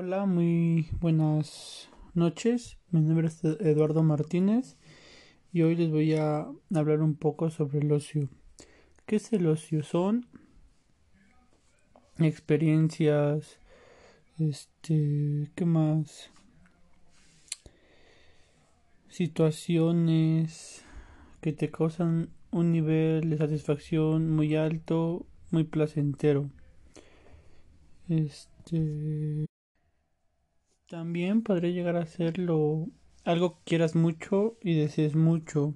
Hola, 0.00 0.26
muy 0.26 0.86
buenas 1.00 1.88
noches. 2.14 2.78
Mi 2.92 3.00
nombre 3.00 3.26
es 3.26 3.42
Eduardo 3.42 4.04
Martínez 4.04 4.76
y 5.52 5.62
hoy 5.62 5.74
les 5.74 5.90
voy 5.90 6.14
a 6.14 6.46
hablar 6.72 7.02
un 7.02 7.16
poco 7.16 7.50
sobre 7.50 7.80
el 7.80 7.90
ocio. 7.90 8.28
¿Qué 9.06 9.16
es 9.16 9.32
el 9.32 9.48
ocio? 9.48 9.82
Son 9.82 10.24
experiencias, 12.20 13.58
este, 14.38 15.50
¿qué 15.56 15.64
más? 15.64 16.30
Situaciones 19.08 20.84
que 21.40 21.52
te 21.52 21.72
causan 21.72 22.30
un 22.52 22.70
nivel 22.70 23.30
de 23.30 23.36
satisfacción 23.36 24.30
muy 24.30 24.54
alto, 24.54 25.26
muy 25.50 25.64
placentero. 25.64 26.48
Este 28.08 29.48
también 30.88 31.42
podría 31.42 31.70
llegar 31.70 31.96
a 31.96 32.06
serlo 32.06 32.88
algo 33.24 33.58
que 33.58 33.64
quieras 33.64 33.94
mucho 33.94 34.56
y 34.62 34.74
desees 34.74 35.14
mucho. 35.14 35.74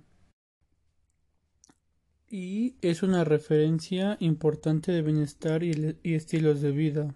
Y 2.31 2.77
es 2.81 3.03
una 3.03 3.25
referencia 3.25 4.17
importante 4.21 4.91
de 4.91 5.03
bienestar 5.03 5.63
y, 5.63 5.99
y, 6.03 6.15
estilos 6.15 6.63
de 6.63 6.73
vida, 6.73 7.15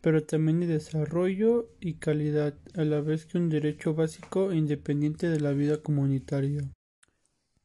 pero 0.00 0.24
también 0.24 0.60
de 0.60 0.66
desarrollo 0.66 1.68
y 1.80 1.94
calidad, 1.94 2.54
a 2.74 2.84
la 2.84 3.02
vez 3.02 3.26
que 3.26 3.36
un 3.36 3.50
derecho 3.50 3.92
básico 3.92 4.50
e 4.50 4.56
independiente 4.56 5.28
de 5.28 5.40
la 5.40 5.52
vida 5.52 5.82
comunitaria. 5.82 6.62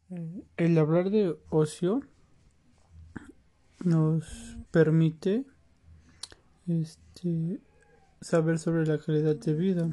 Eh, 0.09 0.43
el 0.57 0.77
hablar 0.77 1.09
de 1.09 1.37
ocio 1.49 2.01
nos 3.85 4.57
permite 4.71 5.45
este 6.67 7.61
saber 8.23 8.57
sobre 8.57 8.85
la 8.85 8.97
calidad 8.97 9.35
de 9.35 9.53
vida. 9.53 9.89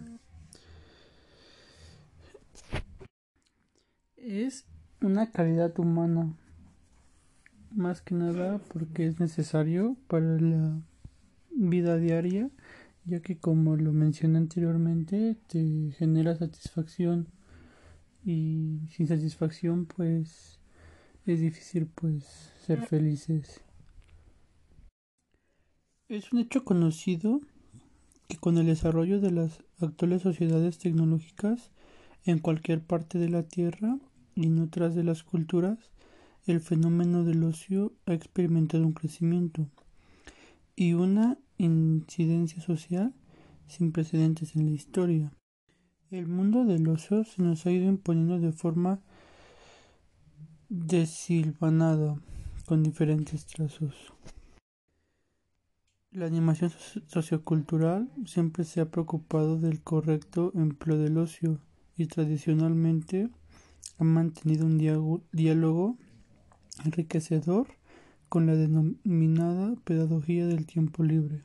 Es 4.16 4.64
una 5.02 5.30
calidad 5.30 5.76
humana, 5.78 6.34
más 7.72 8.00
que 8.02 8.14
nada 8.14 8.58
porque 8.72 9.06
es 9.06 9.18
necesario 9.18 9.96
para 10.06 10.40
la 10.40 10.80
vida 11.50 11.96
diaria, 11.96 12.50
ya 13.04 13.20
que 13.20 13.38
como 13.38 13.76
lo 13.76 13.92
mencioné 13.92 14.38
anteriormente, 14.38 15.36
te 15.48 15.92
genera 15.98 16.36
satisfacción 16.36 17.28
y 18.24 18.80
sin 18.90 19.08
satisfacción 19.08 19.86
pues 19.86 20.60
es 21.26 21.40
difícil 21.40 21.86
pues 21.86 22.52
ser 22.64 22.86
felices. 22.86 23.60
Es 26.08 26.32
un 26.32 26.40
hecho 26.40 26.64
conocido 26.64 27.40
con 28.40 28.58
el 28.58 28.66
desarrollo 28.66 29.20
de 29.20 29.30
las 29.30 29.62
actuales 29.80 30.22
sociedades 30.22 30.78
tecnológicas 30.78 31.70
en 32.24 32.38
cualquier 32.38 32.82
parte 32.82 33.18
de 33.18 33.28
la 33.28 33.42
Tierra 33.42 33.98
y 34.34 34.46
en 34.46 34.58
otras 34.58 34.94
de 34.94 35.04
las 35.04 35.22
culturas, 35.22 35.78
el 36.46 36.60
fenómeno 36.60 37.24
del 37.24 37.44
ocio 37.44 37.92
ha 38.06 38.14
experimentado 38.14 38.84
un 38.86 38.92
crecimiento 38.92 39.68
y 40.74 40.94
una 40.94 41.38
incidencia 41.58 42.62
social 42.62 43.12
sin 43.66 43.92
precedentes 43.92 44.56
en 44.56 44.66
la 44.66 44.72
historia. 44.72 45.32
El 46.10 46.26
mundo 46.26 46.64
del 46.64 46.88
ocio 46.88 47.24
se 47.24 47.42
nos 47.42 47.66
ha 47.66 47.70
ido 47.70 47.88
imponiendo 47.88 48.38
de 48.38 48.52
forma 48.52 49.00
desilvanada 50.68 52.16
con 52.64 52.82
diferentes 52.82 53.46
trazos. 53.46 53.94
La 56.12 56.26
animación 56.26 56.72
sociocultural 57.06 58.10
siempre 58.26 58.64
se 58.64 58.80
ha 58.80 58.90
preocupado 58.90 59.60
del 59.60 59.80
correcto 59.80 60.50
empleo 60.56 60.98
del 60.98 61.16
ocio 61.18 61.60
y 61.96 62.06
tradicionalmente 62.06 63.30
ha 63.96 64.02
mantenido 64.02 64.66
un 64.66 64.76
diálogo 65.30 65.98
enriquecedor 66.84 67.68
con 68.28 68.46
la 68.46 68.56
denominada 68.56 69.76
pedagogía 69.84 70.48
del 70.48 70.66
tiempo 70.66 71.04
libre. 71.04 71.44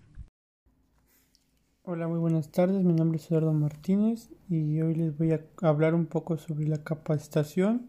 Hola, 1.84 2.08
muy 2.08 2.18
buenas 2.18 2.50
tardes. 2.50 2.84
Mi 2.84 2.94
nombre 2.94 3.20
es 3.20 3.30
Eduardo 3.30 3.54
Martínez 3.54 4.32
y 4.50 4.82
hoy 4.82 4.96
les 4.96 5.16
voy 5.16 5.34
a 5.34 5.46
hablar 5.62 5.94
un 5.94 6.08
poco 6.08 6.38
sobre 6.38 6.68
la 6.68 6.84
capacitación 6.84 7.86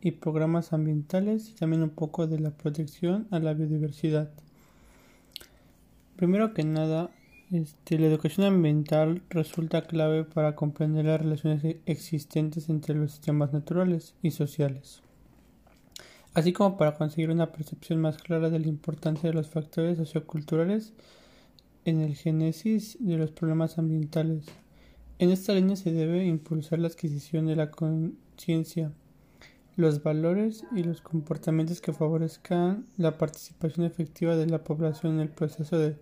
y 0.00 0.12
programas 0.12 0.72
ambientales 0.72 1.50
y 1.50 1.54
también 1.56 1.82
un 1.82 1.90
poco 1.90 2.28
de 2.28 2.38
la 2.38 2.52
protección 2.52 3.26
a 3.32 3.40
la 3.40 3.54
biodiversidad. 3.54 4.30
Primero 6.16 6.54
que 6.54 6.64
nada, 6.64 7.10
este, 7.52 7.98
la 7.98 8.06
educación 8.06 8.46
ambiental 8.46 9.22
resulta 9.28 9.82
clave 9.82 10.24
para 10.24 10.56
comprender 10.56 11.04
las 11.04 11.20
relaciones 11.20 11.62
e-, 11.62 11.80
existentes 11.84 12.70
entre 12.70 12.94
los 12.94 13.12
sistemas 13.12 13.52
naturales 13.52 14.14
y 14.22 14.30
sociales, 14.30 15.02
así 16.32 16.54
como 16.54 16.78
para 16.78 16.96
conseguir 16.96 17.30
una 17.30 17.52
percepción 17.52 18.00
más 18.00 18.16
clara 18.16 18.48
de 18.48 18.58
la 18.58 18.66
importancia 18.68 19.28
de 19.28 19.34
los 19.34 19.50
factores 19.50 19.98
socioculturales 19.98 20.94
en 21.84 22.00
el 22.00 22.14
génesis 22.14 22.96
de 22.98 23.18
los 23.18 23.30
problemas 23.30 23.76
ambientales. 23.76 24.46
En 25.18 25.30
esta 25.30 25.52
línea 25.52 25.76
se 25.76 25.92
debe 25.92 26.24
impulsar 26.24 26.78
la 26.78 26.88
adquisición 26.88 27.46
de 27.46 27.56
la 27.56 27.70
conciencia, 27.70 28.90
los 29.76 30.02
valores 30.02 30.64
y 30.74 30.82
los 30.82 31.02
comportamientos 31.02 31.82
que 31.82 31.92
favorezcan 31.92 32.86
la 32.96 33.18
participación 33.18 33.84
efectiva 33.84 34.34
de 34.34 34.46
la 34.46 34.64
población 34.64 35.14
en 35.14 35.20
el 35.20 35.28
proceso 35.28 35.78
de 35.78 35.96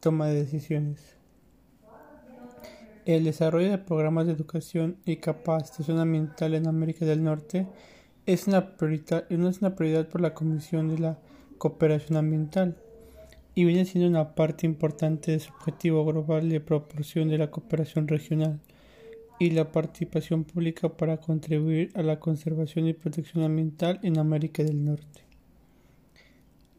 toma 0.00 0.26
de 0.26 0.42
decisiones. 0.42 1.16
El 3.06 3.24
desarrollo 3.24 3.70
de 3.70 3.78
programas 3.78 4.26
de 4.26 4.32
educación 4.32 4.96
y 5.04 5.16
capacitación 5.16 6.00
ambiental 6.00 6.54
en 6.54 6.66
América 6.66 7.04
del 7.04 7.22
Norte 7.22 7.68
es 8.26 8.48
una 8.48 8.76
prioridad, 8.76 9.24
es 9.30 9.58
una 9.60 9.74
prioridad 9.76 10.08
por 10.08 10.20
la 10.20 10.34
Comisión 10.34 10.88
de 10.88 10.98
la 10.98 11.18
Cooperación 11.58 12.16
Ambiental 12.16 12.76
y 13.54 13.64
viene 13.64 13.84
siendo 13.84 14.08
una 14.08 14.34
parte 14.34 14.66
importante 14.66 15.32
de 15.32 15.40
su 15.40 15.52
objetivo 15.52 16.04
global 16.04 16.48
de 16.48 16.60
proporción 16.60 17.28
de 17.28 17.38
la 17.38 17.50
cooperación 17.50 18.08
regional 18.08 18.60
y 19.42 19.50
la 19.50 19.72
participación 19.72 20.44
pública 20.44 20.88
para 20.88 21.16
contribuir 21.16 21.90
a 21.96 22.02
la 22.04 22.20
conservación 22.20 22.86
y 22.86 22.92
protección 22.92 23.42
ambiental 23.42 23.98
en 24.04 24.20
América 24.20 24.62
del 24.62 24.84
Norte. 24.84 25.22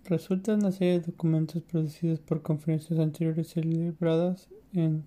Resulta 0.05 0.53
una 0.53 0.71
serie 0.71 0.93
de 0.93 1.07
documentos 1.07 1.61
producidos 1.61 2.21
por 2.21 2.41
conferencias 2.41 2.99
anteriores 2.99 3.49
celebradas 3.49 4.47
en 4.73 5.03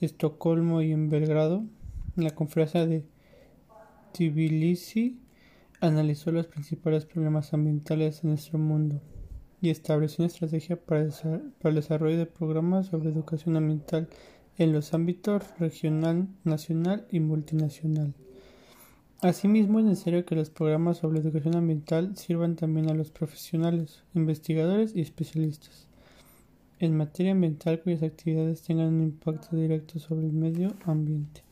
Estocolmo 0.00 0.82
y 0.82 0.90
en 0.90 1.08
Belgrado. 1.10 1.62
La 2.16 2.30
conferencia 2.30 2.84
de 2.84 3.04
Tbilisi 4.12 5.16
analizó 5.80 6.32
los 6.32 6.48
principales 6.48 7.06
problemas 7.06 7.54
ambientales 7.54 8.24
en 8.24 8.30
nuestro 8.30 8.58
mundo 8.58 9.00
y 9.60 9.70
estableció 9.70 10.24
una 10.24 10.32
estrategia 10.32 10.74
para, 10.74 11.02
el 11.04 11.74
desarrollo 11.76 12.18
de 12.18 12.26
programas 12.26 12.88
sobre 12.88 13.10
educación 13.10 13.56
ambiental 13.56 14.08
en 14.60 14.72
los 14.72 14.92
ámbitos 14.94 15.42
regional, 15.58 16.28
nacional 16.44 17.06
y 17.10 17.20
multinacional. 17.20 18.14
Asimismo, 19.22 19.78
es 19.78 19.86
necesario 19.86 20.24
que 20.24 20.34
los 20.34 20.50
programas 20.50 20.98
sobre 20.98 21.20
educación 21.20 21.56
ambiental 21.56 22.16
sirvan 22.16 22.56
también 22.56 22.90
a 22.90 22.94
los 22.94 23.10
profesionales, 23.10 24.02
investigadores 24.14 24.94
y 24.94 25.00
especialistas 25.00 25.86
en 26.78 26.96
materia 26.96 27.32
ambiental 27.32 27.80
cuyas 27.80 28.02
actividades 28.02 28.62
tengan 28.62 28.94
un 28.94 29.02
impacto 29.02 29.56
directo 29.56 29.98
sobre 29.98 30.26
el 30.26 30.32
medio 30.32 30.74
ambiente. 30.84 31.42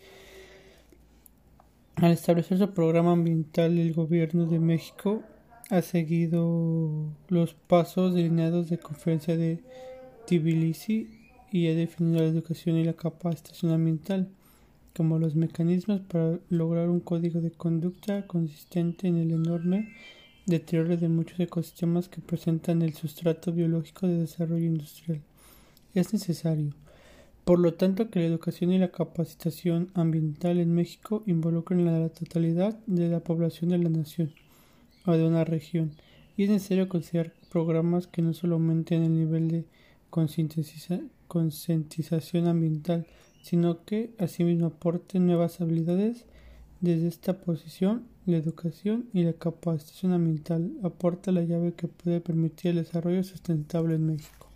Al 1.97 2.13
establecer 2.13 2.59
su 2.59 2.71
programa 2.73 3.13
ambiental, 3.13 3.79
el 3.79 3.93
gobierno 3.93 4.47
de 4.47 4.59
México 4.59 5.23
ha 5.71 5.83
seguido 5.83 7.13
los 7.29 7.55
pasos 7.55 8.15
delineados 8.15 8.71
de 8.71 8.79
conferencia 8.79 9.37
de 9.37 9.63
Tbilisi 10.27 11.18
y 11.51 11.69
ha 11.69 11.75
definido 11.75 12.21
la 12.21 12.29
educación 12.29 12.77
y 12.77 12.85
la 12.85 12.95
capacitación 12.95 13.73
ambiental 13.73 14.29
como 14.97 15.19
los 15.19 15.37
mecanismos 15.37 16.01
para 16.01 16.41
lograr 16.49 16.89
un 16.89 17.01
código 17.01 17.41
de 17.41 17.53
conducta 17.53 18.27
consistente 18.27 19.07
en 19.07 19.17
el 19.17 19.31
enorme 19.31 19.89
deterioro 20.47 20.97
de 20.97 21.09
muchos 21.09 21.39
ecosistemas 21.39 22.09
que 22.09 22.21
presentan 22.21 22.83
el 22.83 22.95
sustrato 22.95 23.53
biológico 23.53 24.09
de 24.09 24.19
desarrollo 24.19 24.67
industrial. 24.67 25.21
Es 25.95 26.13
necesario, 26.13 26.73
por 27.45 27.61
lo 27.61 27.75
tanto, 27.75 28.11
que 28.11 28.19
la 28.19 28.27
educación 28.27 28.73
y 28.73 28.79
la 28.79 28.91
capacitación 28.91 29.91
ambiental 29.95 30.59
en 30.59 30.75
México 30.75 31.23
involucren 31.27 31.87
a 31.89 31.99
la 31.99 32.09
totalidad 32.09 32.79
de 32.87 33.09
la 33.09 33.21
población 33.21 33.71
de 33.71 33.79
la 33.79 33.89
nación 33.89 34.33
o 35.07 35.13
de 35.13 35.27
una 35.27 35.45
región, 35.45 35.93
y 36.37 36.45
es 36.45 36.51
necesario 36.51 36.89
considerar 36.89 37.33
programas 37.51 38.07
que 38.07 38.21
no 38.21 38.35
solo 38.35 38.57
aumenten 38.57 39.03
el 39.03 39.15
nivel 39.15 39.49
de 39.49 39.65
concientización 40.11 41.11
ambiental, 42.47 43.07
sino 43.43 43.85
que 43.85 44.11
asimismo 44.19 44.67
aporten 44.67 45.27
nuevas 45.27 45.61
habilidades. 45.61 46.27
Desde 46.81 47.09
esta 47.09 47.41
posición, 47.41 48.05
la 48.27 48.37
educación 48.37 49.07
y 49.13 49.23
la 49.23 49.33
capacitación 49.33 50.13
ambiental 50.13 50.73
aporta 50.83 51.33
la 51.33 51.43
llave 51.43 51.73
que 51.73 51.89
puede 51.89 52.21
permitir 52.21 52.71
el 52.73 52.85
desarrollo 52.85 53.25
sustentable 53.25 53.95
en 53.95 54.07
México. 54.07 54.48